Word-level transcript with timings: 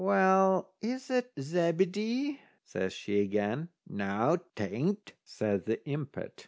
"Well, 0.03 0.71
is 0.81 1.09
that 1.09 1.29
Zebedee?" 1.39 2.39
says 2.63 2.91
she 2.91 3.19
again. 3.19 3.69
"Noo, 3.87 4.37
'tain't," 4.55 5.13
says 5.23 5.61
the 5.67 5.77
impet. 5.87 6.39